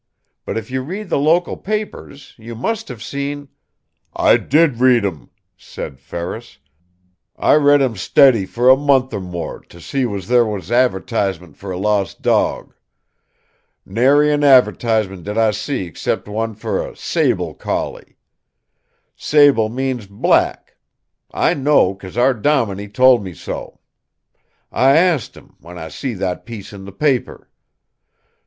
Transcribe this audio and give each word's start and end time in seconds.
But 0.45 0.57
if 0.57 0.71
you 0.71 0.81
read 0.81 1.09
the 1.09 1.19
local 1.19 1.55
papers 1.55 2.33
you 2.39 2.55
must 2.55 2.87
have 2.87 3.03
seen" 3.03 3.49
"I 4.31 4.35
did 4.37 4.79
read 4.79 5.05
'em," 5.05 5.29
said 5.55 5.99
Ferris. 5.99 6.57
"I 7.37 7.53
read 7.53 7.83
'em 7.83 7.95
steady 7.95 8.47
for 8.47 8.67
a 8.67 8.75
month 8.75 9.13
or 9.13 9.19
more, 9.21 9.59
to 9.69 9.79
see 9.79 10.07
was 10.07 10.27
there 10.27 10.43
was 10.43 10.71
adv'tisement 10.71 11.55
fer 11.55 11.69
a 11.69 11.77
lost 11.77 12.23
dawg. 12.23 12.73
Nary 13.85 14.33
an 14.33 14.41
adv'tisement 14.41 15.23
did 15.23 15.37
I 15.37 15.51
see 15.51 15.85
excep' 15.85 16.27
one 16.27 16.55
fer 16.55 16.83
a 16.89 16.95
'sable' 16.97 17.53
collie. 17.53 18.17
'Sable' 19.15 19.69
means 19.69 20.07
'black.' 20.07 20.77
I 21.29 21.53
know, 21.53 21.93
because 21.93 22.17
our 22.17 22.33
dominie 22.33 22.87
told 22.87 23.23
me 23.23 23.35
so. 23.35 23.79
I 24.71 24.97
asked 24.97 25.37
him, 25.37 25.57
when 25.59 25.77
I 25.77 25.89
see 25.89 26.15
that 26.15 26.47
piece 26.47 26.73
in 26.73 26.85
the 26.85 26.91
paper. 26.91 27.51